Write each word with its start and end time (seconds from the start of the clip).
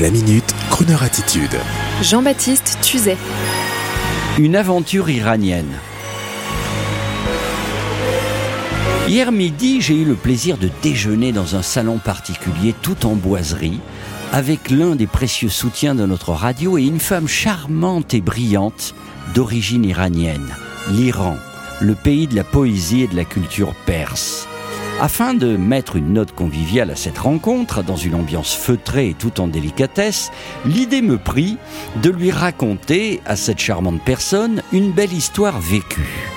La 0.00 0.10
minute, 0.10 0.54
Kroneur 0.68 1.02
attitude. 1.02 1.58
Jean-Baptiste 2.02 2.76
Tuzet. 2.82 3.16
Une 4.36 4.54
aventure 4.54 5.08
iranienne. 5.08 5.72
Hier 9.08 9.32
midi, 9.32 9.80
j'ai 9.80 9.94
eu 9.94 10.04
le 10.04 10.14
plaisir 10.14 10.58
de 10.58 10.68
déjeuner 10.82 11.32
dans 11.32 11.56
un 11.56 11.62
salon 11.62 11.96
particulier 11.96 12.74
tout 12.82 13.06
en 13.06 13.14
boiserie 13.14 13.80
avec 14.32 14.70
l'un 14.70 14.96
des 14.96 15.06
précieux 15.06 15.48
soutiens 15.48 15.94
de 15.94 16.04
notre 16.04 16.32
radio 16.32 16.76
et 16.76 16.82
une 16.82 17.00
femme 17.00 17.28
charmante 17.28 18.12
et 18.12 18.20
brillante 18.20 18.94
d'origine 19.34 19.84
iranienne, 19.84 20.50
l'Iran, 20.90 21.38
le 21.80 21.94
pays 21.94 22.26
de 22.26 22.36
la 22.36 22.44
poésie 22.44 23.02
et 23.02 23.08
de 23.08 23.16
la 23.16 23.24
culture 23.24 23.72
perse. 23.86 24.46
Afin 24.98 25.34
de 25.34 25.58
mettre 25.58 25.96
une 25.96 26.14
note 26.14 26.32
conviviale 26.32 26.90
à 26.90 26.96
cette 26.96 27.18
rencontre, 27.18 27.82
dans 27.82 27.96
une 27.96 28.14
ambiance 28.14 28.54
feutrée 28.54 29.10
et 29.10 29.14
tout 29.14 29.42
en 29.42 29.46
délicatesse, 29.46 30.30
l'idée 30.64 31.02
me 31.02 31.18
prit 31.18 31.58
de 32.02 32.08
lui 32.08 32.30
raconter 32.30 33.20
à 33.26 33.36
cette 33.36 33.58
charmante 33.58 34.00
personne 34.02 34.62
une 34.72 34.92
belle 34.92 35.12
histoire 35.12 35.60
vécue. 35.60 36.35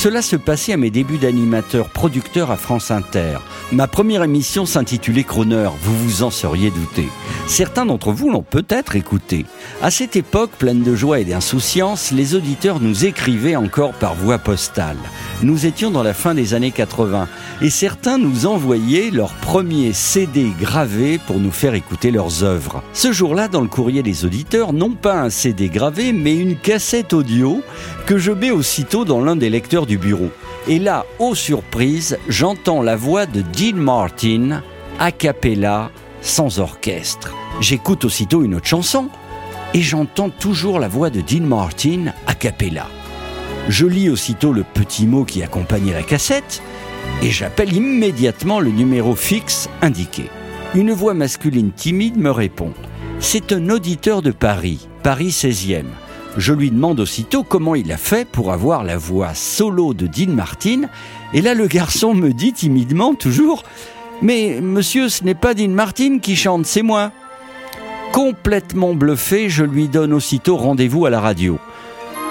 Cela 0.00 0.22
se 0.22 0.36
passait 0.36 0.72
à 0.72 0.76
mes 0.76 0.90
débuts 0.90 1.18
d'animateur 1.18 1.88
producteur 1.88 2.52
à 2.52 2.56
France 2.56 2.92
Inter. 2.92 3.38
Ma 3.72 3.88
première 3.88 4.22
émission 4.22 4.64
s'intitulait 4.64 5.24
Croner, 5.24 5.70
vous 5.82 5.98
vous 5.98 6.22
en 6.22 6.30
seriez 6.30 6.70
douté. 6.70 7.08
Certains 7.48 7.84
d'entre 7.84 8.12
vous 8.12 8.30
l'ont 8.30 8.44
peut-être 8.44 8.94
écouté. 8.94 9.44
À 9.82 9.90
cette 9.90 10.14
époque, 10.14 10.52
pleine 10.52 10.84
de 10.84 10.94
joie 10.94 11.18
et 11.18 11.24
d'insouciance, 11.24 12.12
les 12.12 12.36
auditeurs 12.36 12.78
nous 12.78 13.06
écrivaient 13.06 13.56
encore 13.56 13.92
par 13.92 14.14
voie 14.14 14.38
postale. 14.38 14.98
Nous 15.42 15.66
étions 15.66 15.90
dans 15.90 16.04
la 16.04 16.14
fin 16.14 16.34
des 16.34 16.54
années 16.54 16.70
80 16.70 17.26
et 17.60 17.70
certains 17.70 18.18
nous 18.18 18.46
envoyaient 18.46 19.10
leurs 19.10 19.34
premiers 19.34 19.92
CD 19.92 20.52
gravés 20.60 21.18
pour 21.18 21.40
nous 21.40 21.50
faire 21.50 21.74
écouter 21.74 22.12
leurs 22.12 22.44
œuvres. 22.44 22.84
Ce 22.92 23.10
jour-là, 23.10 23.48
dans 23.48 23.62
le 23.62 23.68
courrier 23.68 24.04
des 24.04 24.24
auditeurs, 24.24 24.72
non 24.72 24.90
pas 24.90 25.20
un 25.20 25.30
CD 25.30 25.68
gravé, 25.68 26.12
mais 26.12 26.36
une 26.36 26.56
cassette 26.56 27.12
audio 27.12 27.62
que 28.06 28.18
je 28.18 28.30
mets 28.32 28.50
aussitôt 28.50 29.04
dans 29.04 29.20
l'un 29.20 29.36
des 29.36 29.50
lecteurs 29.50 29.86
du 29.88 29.98
bureau. 29.98 30.30
Et 30.68 30.78
là, 30.78 31.04
aux 31.18 31.34
surprises, 31.34 32.16
j'entends 32.28 32.82
la 32.82 32.94
voix 32.94 33.26
de 33.26 33.40
Dean 33.40 33.76
Martin, 33.76 34.62
a 35.00 35.10
cappella, 35.10 35.90
sans 36.20 36.60
orchestre. 36.60 37.34
J'écoute 37.60 38.04
aussitôt 38.04 38.44
une 38.44 38.54
autre 38.54 38.66
chanson 38.66 39.08
et 39.74 39.82
j'entends 39.82 40.30
toujours 40.30 40.78
la 40.78 40.88
voix 40.88 41.10
de 41.10 41.20
Dean 41.20 41.44
Martin 41.44 42.12
a 42.26 42.34
cappella. 42.34 42.86
Je 43.68 43.86
lis 43.86 44.08
aussitôt 44.08 44.52
le 44.52 44.62
petit 44.62 45.06
mot 45.06 45.24
qui 45.24 45.42
accompagnait 45.42 45.92
la 45.92 46.02
cassette 46.02 46.62
et 47.22 47.30
j'appelle 47.30 47.72
immédiatement 47.72 48.60
le 48.60 48.70
numéro 48.70 49.14
fixe 49.14 49.68
indiqué. 49.82 50.30
Une 50.74 50.92
voix 50.92 51.14
masculine 51.14 51.72
timide 51.72 52.18
me 52.18 52.30
répond. 52.30 52.72
C'est 53.20 53.52
un 53.52 53.68
auditeur 53.70 54.22
de 54.22 54.30
Paris, 54.30 54.86
Paris 55.02 55.30
16e. 55.30 55.86
Je 56.36 56.52
lui 56.52 56.70
demande 56.70 57.00
aussitôt 57.00 57.42
comment 57.42 57.74
il 57.74 57.90
a 57.90 57.96
fait 57.96 58.26
pour 58.28 58.52
avoir 58.52 58.84
la 58.84 58.96
voix 58.96 59.34
solo 59.34 59.94
de 59.94 60.06
Dean 60.06 60.32
Martin. 60.32 60.82
Et 61.32 61.40
là, 61.40 61.54
le 61.54 61.66
garçon 61.66 62.14
me 62.14 62.32
dit 62.32 62.52
timidement, 62.52 63.14
toujours, 63.14 63.64
Mais 64.22 64.60
monsieur, 64.60 65.08
ce 65.08 65.24
n'est 65.24 65.34
pas 65.34 65.54
Dean 65.54 65.70
Martin 65.70 66.18
qui 66.18 66.36
chante, 66.36 66.66
c'est 66.66 66.82
moi. 66.82 67.12
Complètement 68.12 68.94
bluffé, 68.94 69.48
je 69.48 69.64
lui 69.64 69.88
donne 69.88 70.12
aussitôt 70.12 70.56
rendez-vous 70.56 71.06
à 71.06 71.10
la 71.10 71.20
radio. 71.20 71.58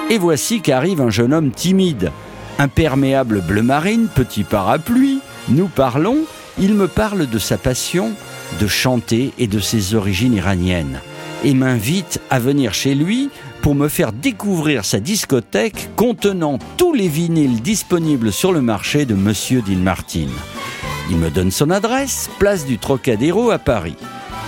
Et 0.09 0.17
voici 0.17 0.61
qu'arrive 0.61 1.01
un 1.01 1.09
jeune 1.09 1.33
homme 1.33 1.51
timide. 1.51 2.11
Imperméable 2.59 3.41
bleu 3.41 3.61
marine, 3.61 4.07
petit 4.13 4.43
parapluie, 4.43 5.19
nous 5.49 5.67
parlons, 5.67 6.19
il 6.59 6.73
me 6.73 6.87
parle 6.87 7.27
de 7.27 7.39
sa 7.39 7.57
passion 7.57 8.11
de 8.59 8.67
chanter 8.67 9.33
et 9.37 9.47
de 9.47 9.59
ses 9.59 9.95
origines 9.95 10.33
iraniennes 10.33 10.99
et 11.43 11.53
m'invite 11.53 12.19
à 12.29 12.39
venir 12.39 12.73
chez 12.73 12.95
lui 12.95 13.29
pour 13.61 13.75
me 13.75 13.87
faire 13.87 14.13
découvrir 14.13 14.85
sa 14.85 14.99
discothèque 14.99 15.89
contenant 15.95 16.59
tous 16.77 16.93
les 16.93 17.07
vinyles 17.07 17.61
disponibles 17.61 18.31
sur 18.31 18.51
le 18.51 18.61
marché 18.61 19.05
de 19.05 19.15
Monsieur 19.15 19.61
Dean 19.61 19.77
Martin. 19.77 20.27
Il 21.09 21.17
me 21.17 21.29
donne 21.29 21.51
son 21.51 21.69
adresse, 21.69 22.29
place 22.39 22.65
du 22.65 22.77
Trocadéro 22.77 23.51
à 23.51 23.59
Paris. 23.59 23.95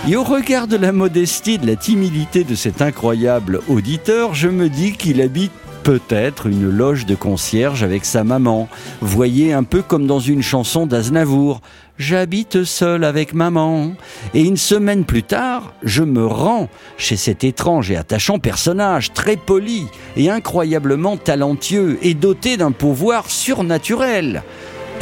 Et 0.08 0.16
au 0.16 0.24
regard 0.24 0.66
de 0.66 0.76
la 0.76 0.92
modestie, 0.92 1.58
de 1.58 1.66
la 1.66 1.76
timidité 1.76 2.44
de 2.44 2.54
cet 2.54 2.80
incroyable 2.80 3.60
auditeur, 3.68 4.34
je 4.34 4.48
me 4.48 4.68
dis 4.68 4.92
qu'il 4.92 5.20
habite 5.20 5.52
peut-être 5.82 6.46
une 6.46 6.68
loge 6.68 7.06
de 7.06 7.14
concierge 7.14 7.82
avec 7.82 8.04
sa 8.04 8.24
maman. 8.24 8.68
Voyez 9.00 9.52
un 9.52 9.62
peu 9.62 9.82
comme 9.82 10.06
dans 10.06 10.20
une 10.20 10.42
chanson 10.42 10.86
d'Aznavour. 10.86 11.60
J'habite 12.00 12.64
seul 12.64 13.04
avec 13.04 13.34
maman. 13.34 13.92
Et 14.32 14.40
une 14.40 14.56
semaine 14.56 15.04
plus 15.04 15.22
tard, 15.22 15.74
je 15.82 16.02
me 16.02 16.24
rends 16.24 16.70
chez 16.96 17.16
cet 17.16 17.44
étrange 17.44 17.90
et 17.90 17.96
attachant 17.96 18.38
personnage, 18.38 19.12
très 19.12 19.36
poli 19.36 19.84
et 20.16 20.30
incroyablement 20.30 21.18
talentueux 21.18 21.98
et 22.00 22.14
doté 22.14 22.56
d'un 22.56 22.72
pouvoir 22.72 23.30
surnaturel. 23.30 24.42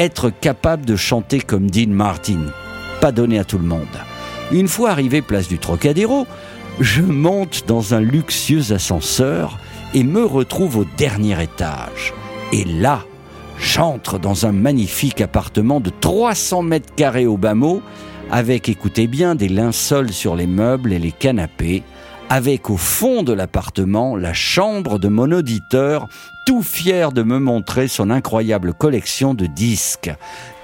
Être 0.01 0.31
capable 0.31 0.87
de 0.87 0.97
chanter 0.97 1.39
comme 1.39 1.71
Dean 1.71 1.91
Martin. 1.91 2.47
Pas 3.01 3.13
donné 3.13 3.39
à 3.39 3.45
tout 3.45 3.59
le 3.59 3.65
monde. 3.65 3.87
Une 4.51 4.67
fois 4.67 4.91
arrivé 4.91 5.23
place 5.23 5.47
du 5.47 5.59
Trocadéro, 5.59 6.27
je 6.81 7.03
monte 7.03 7.63
dans 7.69 7.95
un 7.95 8.01
luxueux 8.01 8.73
ascenseur 8.73 9.61
et 9.95 10.03
me 10.03 10.25
retrouve 10.25 10.79
au 10.79 10.85
dernier 10.97 11.41
étage. 11.41 12.13
Et 12.53 12.65
là, 12.65 13.05
j'entre 13.61 14.19
dans 14.19 14.47
un 14.47 14.53
magnifique 14.53 15.21
appartement 15.21 15.81
de 15.81 15.91
300 15.91 16.63
mètres 16.63 16.95
carrés 16.95 17.27
au 17.27 17.37
bas 17.37 17.55
mot, 17.55 17.83
avec, 18.31 18.69
écoutez 18.69 19.07
bien, 19.07 19.35
des 19.35 19.49
linceuls 19.49 20.13
sur 20.13 20.37
les 20.37 20.47
meubles 20.47 20.93
et 20.93 20.99
les 20.99 21.13
canapés, 21.13 21.83
avec 22.29 22.69
au 22.71 22.77
fond 22.77 23.23
de 23.23 23.33
l'appartement 23.33 24.17
la 24.17 24.35
chambre 24.35 24.99
de 24.99 25.09
mon 25.09 25.33
auditeur, 25.33 26.09
tout 26.47 26.63
fier 26.63 27.13
de 27.13 27.23
me 27.23 27.39
montrer 27.39 27.89
son 27.89 28.11
incroyable 28.11 28.75
collection 28.75 29.35
de 29.35 29.47
disques. 29.47 30.11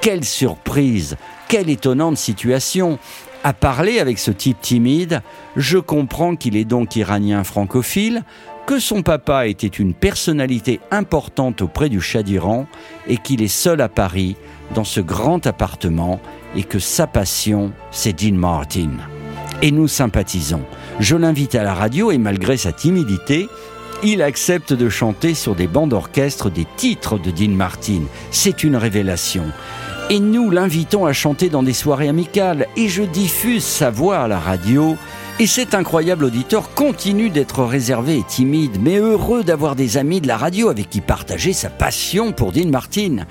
Quelle 0.00 0.25
surprise, 0.25 1.16
quelle 1.49 1.71
étonnante 1.71 2.19
situation 2.19 2.99
à 3.44 3.53
parler 3.53 3.99
avec 3.99 4.19
ce 4.19 4.31
type 4.31 4.59
timide, 4.62 5.21
je 5.54 5.77
comprends 5.77 6.34
qu'il 6.34 6.56
est 6.56 6.65
donc 6.65 6.97
iranien 6.97 7.44
francophile, 7.44 8.22
que 8.67 8.79
son 8.79 9.03
papa 9.03 9.47
était 9.47 9.67
une 9.67 9.95
personnalité 9.95 10.81
importante 10.91 11.63
auprès 11.63 11.89
du 11.89 12.01
Shah 12.01 12.23
d'Iran 12.23 12.67
et 13.07 13.19
qu'il 13.19 13.43
est 13.43 13.49
seul 13.49 13.81
à 13.81 13.89
Paris 13.89 14.37
dans 14.75 14.85
ce 14.85 15.01
grand 15.01 15.47
appartement 15.47 16.21
et 16.57 16.63
que 16.63 16.79
sa 16.79 17.07
passion, 17.07 17.73
c'est 17.91 18.13
Dean 18.13 18.37
Martin. 18.37 18.91
Et 19.61 19.71
nous 19.71 19.89
sympathisons. 19.89 20.63
Je 21.01 21.17
l'invite 21.17 21.55
à 21.55 21.63
la 21.63 21.75
radio 21.75 22.11
et 22.11 22.19
malgré 22.19 22.57
sa 22.57 22.73
timidité, 22.73 23.49
il 24.03 24.23
accepte 24.23 24.73
de 24.73 24.89
chanter 24.89 25.35
sur 25.35 25.55
des 25.55 25.67
bancs 25.67 25.89
d'orchestre 25.89 26.51
des 26.51 26.67
titres 26.77 27.19
de 27.19 27.31
Dean 27.31 27.53
Martin. 27.53 28.03
C'est 28.31 28.65
une 28.65 28.77
révélation. 28.77 29.45
Et 30.11 30.21
nous 30.21 30.51
l'invitons 30.51 31.07
à 31.07 31.13
chanter 31.13 31.49
dans 31.49 31.63
des 31.63 31.73
soirées 31.73 32.09
amicales 32.09 32.67
et 32.77 32.89
je 32.89 33.03
diffuse 33.03 33.65
sa 33.65 33.91
voix 33.91 34.19
à 34.19 34.29
la 34.29 34.39
radio. 34.39 34.97
Et 35.41 35.49
cet 35.49 35.75
incroyable 35.75 36.27
auditeur 36.27 36.75
continue 36.75 37.28
d'être 37.28 37.65
réservé 37.65 38.19
et 38.19 38.22
timide, 38.22 38.78
mais 38.81 38.99
heureux 38.99 39.43
d'avoir 39.43 39.75
des 39.75 39.97
amis 39.97 40.21
de 40.21 40.28
la 40.28 40.37
radio 40.37 40.69
avec 40.69 40.89
qui 40.89 41.00
partager 41.00 41.53
sa 41.53 41.71
passion 41.71 42.31
pour 42.31 42.53
Dean 42.53 42.69
Martin. 42.69 43.27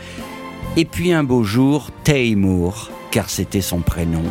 Et 0.76 0.84
puis 0.84 1.14
un 1.14 1.24
beau 1.24 1.44
jour, 1.44 1.92
Taymor, 2.04 2.92
car 3.10 3.30
c'était 3.30 3.62
son 3.62 3.80
prénom, 3.80 4.24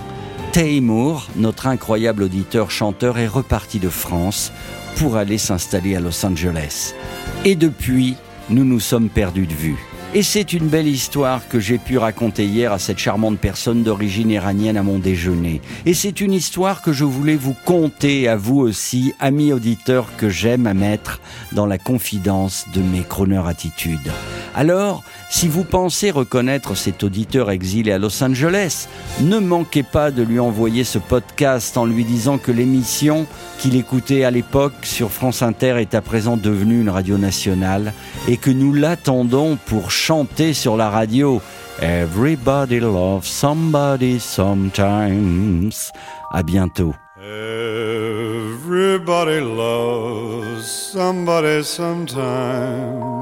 Taymor, 0.52 1.28
notre 1.36 1.66
incroyable 1.66 2.24
auditeur 2.24 2.70
chanteur, 2.70 3.16
est 3.16 3.26
reparti 3.26 3.78
de 3.78 3.88
France 3.88 4.52
pour 4.96 5.16
aller 5.16 5.38
s'installer 5.38 5.96
à 5.96 6.00
Los 6.00 6.26
Angeles. 6.26 6.92
Et 7.46 7.54
depuis, 7.54 8.16
nous 8.50 8.64
nous 8.64 8.80
sommes 8.80 9.08
perdus 9.08 9.46
de 9.46 9.54
vue. 9.54 9.78
Et 10.14 10.22
c'est 10.22 10.52
une 10.52 10.68
belle 10.68 10.88
histoire 10.88 11.48
que 11.48 11.58
j'ai 11.58 11.78
pu 11.78 11.96
raconter 11.96 12.44
hier 12.44 12.70
à 12.70 12.78
cette 12.78 12.98
charmante 12.98 13.38
personne 13.38 13.82
d'origine 13.82 14.28
iranienne 14.28 14.76
à 14.76 14.82
mon 14.82 14.98
déjeuner. 14.98 15.62
Et 15.86 15.94
c'est 15.94 16.20
une 16.20 16.34
histoire 16.34 16.82
que 16.82 16.92
je 16.92 17.04
voulais 17.04 17.34
vous 17.34 17.56
conter 17.64 18.28
à 18.28 18.36
vous 18.36 18.58
aussi, 18.58 19.14
amis 19.20 19.54
auditeurs 19.54 20.14
que 20.18 20.28
j'aime 20.28 20.66
à 20.66 20.74
mettre 20.74 21.22
dans 21.52 21.64
la 21.64 21.78
confidence 21.78 22.66
de 22.74 22.82
mes 22.82 23.04
chroneurs 23.04 23.46
attitudes. 23.46 24.12
Alors, 24.54 25.02
si 25.30 25.48
vous 25.48 25.64
pensez 25.64 26.10
reconnaître 26.10 26.76
cet 26.76 27.02
auditeur 27.02 27.50
exilé 27.50 27.92
à 27.92 27.98
Los 27.98 28.22
Angeles, 28.22 28.86
ne 29.20 29.38
manquez 29.38 29.82
pas 29.82 30.10
de 30.10 30.22
lui 30.22 30.38
envoyer 30.38 30.84
ce 30.84 30.98
podcast 30.98 31.78
en 31.78 31.86
lui 31.86 32.04
disant 32.04 32.36
que 32.36 32.52
l'émission 32.52 33.26
qu'il 33.58 33.76
écoutait 33.76 34.24
à 34.24 34.30
l'époque 34.30 34.74
sur 34.82 35.10
France 35.10 35.42
Inter 35.42 35.76
est 35.80 35.94
à 35.94 36.02
présent 36.02 36.36
devenue 36.36 36.82
une 36.82 36.90
radio 36.90 37.16
nationale 37.16 37.94
et 38.28 38.36
que 38.36 38.50
nous 38.50 38.74
l'attendons 38.74 39.56
pour 39.56 39.90
chanter 39.90 40.52
sur 40.52 40.76
la 40.76 40.90
radio. 40.90 41.40
Everybody 41.80 42.80
loves 42.80 43.24
somebody 43.24 44.20
sometimes. 44.20 45.72
À 46.30 46.42
bientôt. 46.42 46.94
Everybody 48.92 49.40
loves 49.40 50.64
somebody 50.64 51.64
sometime. 51.64 53.21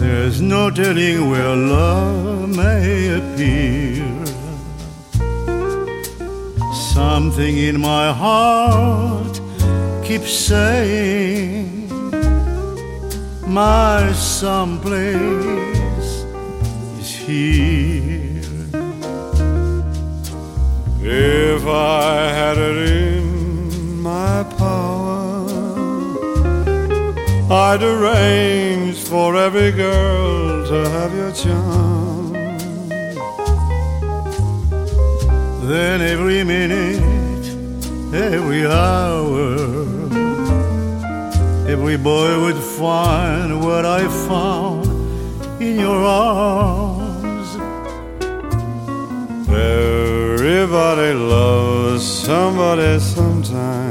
There's 0.00 0.40
no 0.40 0.70
telling 0.70 1.28
where 1.28 1.54
love 1.54 2.48
may 2.56 3.18
appear. 3.18 4.24
Something 6.94 7.58
in 7.58 7.78
my 7.78 8.10
heart 8.10 9.38
keeps 10.02 10.32
saying, 10.32 11.90
My 13.46 14.10
someplace 14.12 15.18
is 16.98 17.10
here. 17.26 18.40
If 21.02 21.66
I 21.66 22.32
had 22.38 22.56
it 22.56 23.09
I'd 27.52 27.82
arrange 27.82 28.96
for 28.98 29.34
every 29.34 29.72
girl 29.72 30.64
to 30.68 30.88
have 30.88 31.12
your 31.12 31.32
charm. 31.32 32.32
Then 35.66 36.00
every 36.00 36.44
minute, 36.44 37.02
every 38.14 38.66
hour, 38.66 39.56
every 41.68 41.96
boy 41.96 42.40
would 42.40 42.62
find 42.78 43.60
what 43.64 43.84
I 43.84 44.06
found 44.28 44.86
in 45.60 45.80
your 45.80 46.04
arms. 46.04 47.48
Everybody 49.48 51.14
loves 51.14 52.04
somebody 52.06 53.00
sometime. 53.00 53.89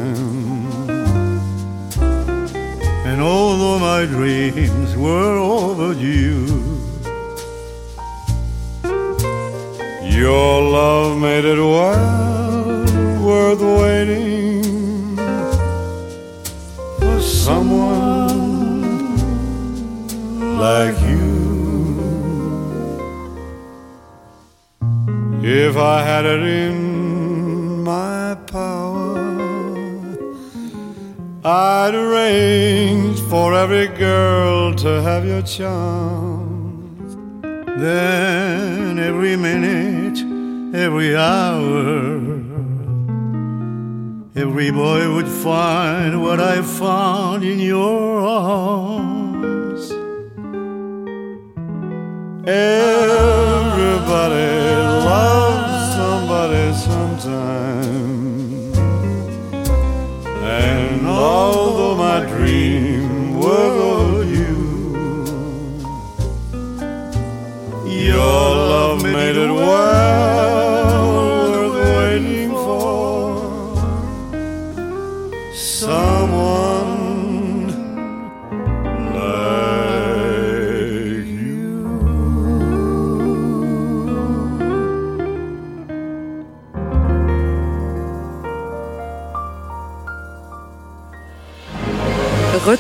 And 3.19 3.27
although 3.27 3.80
my 3.80 4.06
dreams 4.06 4.95
were 4.95 5.36
overdue, 5.36 6.45
your 10.01 10.62
love 10.62 11.19
made 11.19 11.44
it 11.44 11.60
well 11.60 12.86
worth 13.21 13.62
waiting 13.81 15.18
for 17.00 17.19
someone 17.19 18.38
like 20.57 20.98
you. 21.01 21.27
If 25.44 25.75
I 25.75 26.04
had 26.04 26.25
it 26.25 26.42
in 26.42 27.83
my 27.83 28.36
power, 28.48 28.88
I'd 31.50 31.96
arrange 31.96 33.19
for 33.22 33.56
every 33.56 33.88
girl 33.88 34.75
to 34.75 35.01
have 35.01 35.25
your 35.25 35.42
charms. 35.42 37.16
Then 37.42 39.00
every 39.00 39.36
minute, 39.36 40.19
every 40.75 41.16
hour, 41.16 42.18
every 44.36 44.69
boy 44.69 45.12
would 45.12 45.28
find 45.28 46.22
what 46.22 46.40
I 46.40 46.62
found 46.62 47.44
in 47.44 47.57
your 47.57 48.22
arms. 48.28 49.90
Everybody 52.48 52.79